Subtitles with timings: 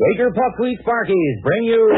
[0.00, 1.92] Quaker Puffed Wheat Sparkies bring you.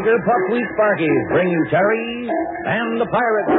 [0.00, 3.52] Quaker Puffed Wheat Sparkies bring you Terry and the Pirates.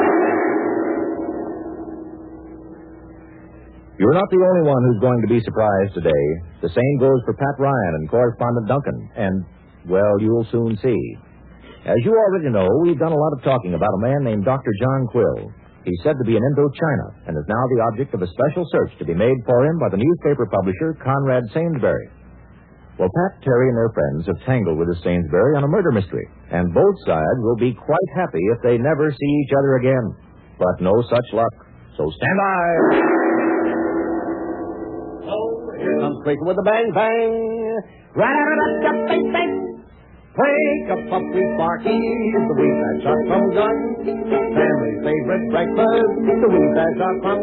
[4.02, 6.26] You're not the only one who's going to be surprised today.
[6.66, 8.98] The same goes for Pat Ryan and correspondent Duncan.
[9.14, 9.46] And,
[9.86, 11.02] well, you'll soon see.
[11.86, 14.74] As you already know, we've done a lot of talking about a man named Dr.
[14.82, 15.54] John Quill.
[15.86, 18.98] He's said to be in Indochina and is now the object of a special search
[18.98, 22.10] to be made for him by the newspaper publisher Conrad Sainsbury.
[23.00, 26.28] Well, Pat, Terry, and their friends have tangled with the Sainsbury on a murder mystery,
[26.52, 30.06] and both sides will be quite happy if they never see each other again.
[30.60, 31.54] But no such luck.
[31.98, 32.68] So stand by.
[35.26, 37.32] Oh, here comes Quaker with a bang bang.
[38.14, 39.54] Rat-a-tat-tat, bang bang.
[40.32, 44.08] Quaker Puffed Wheat Sparkies, the wheat that shot from guns.
[44.08, 47.40] Family's favorite breakfast, the wheat that shot from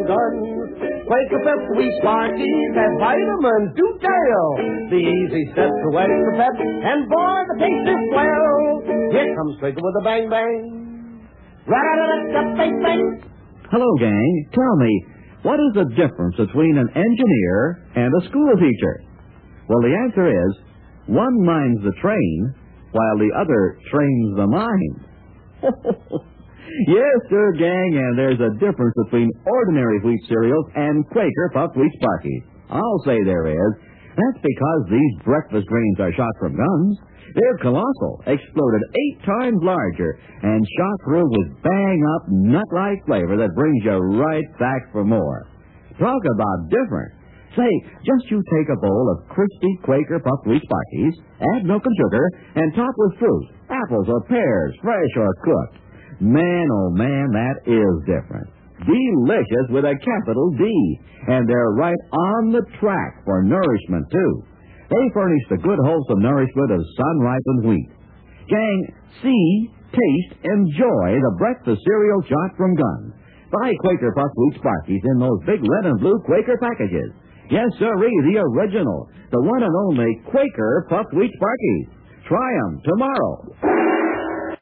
[1.09, 1.29] guns.
[1.29, 4.47] Quaker Puffed Wheat Sparkies have vitamins to tell.
[4.89, 8.85] The easy steps to extra pep, and boy, the taste is swell.
[9.11, 11.25] Here comes Quaker with a bang bang.
[11.65, 13.21] Bang bang.
[13.71, 14.49] Hello, gang.
[14.53, 15.05] Tell me,
[15.43, 19.03] what is the difference between an engineer and a school teacher?
[19.67, 20.57] Well, the answer is
[21.05, 22.53] one minds the train
[22.91, 24.95] while the other trains the mind.
[26.87, 31.91] yes, sir, gang, and there's a difference between ordinary wheat cereals and Quaker puffed wheat
[31.99, 32.43] Sparkies.
[32.69, 33.71] I'll say there is.
[34.15, 36.97] That's because these breakfast grains are shot from guns.
[37.35, 43.55] They're colossal, exploded eight times larger, and shot through with bang up nut-like flavor that
[43.55, 45.47] brings you right back for more.
[45.99, 47.13] Talk about different.
[47.55, 47.69] Say,
[48.05, 51.15] just you take a bowl of crispy Quaker puffed wheat Sparkies,
[51.55, 55.88] add milk and sugar, and top with fruit, apples or pears, fresh or cooked.
[56.19, 58.47] Man, oh man, that is different.
[58.83, 60.67] Delicious with a capital D.
[61.27, 64.43] And they're right on the track for nourishment, too.
[64.89, 67.91] They furnish the good, wholesome nourishment of sun-ripened wheat.
[68.49, 68.79] Gang,
[69.21, 73.13] see, taste, enjoy the breakfast cereal shot from guns.
[73.51, 77.11] Buy Quaker Puffed Wheat Sparkies in those big red and blue Quaker packages.
[77.49, 81.87] Yes, sirree, the original, the one and only Quaker Puffed Wheat Sparkies.
[82.27, 83.98] Try 'em tomorrow.